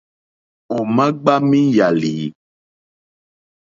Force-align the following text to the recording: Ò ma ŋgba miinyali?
Ò 0.75 0.79
ma 0.95 1.05
ŋgba 1.11 1.33
miinyali? 1.49 2.15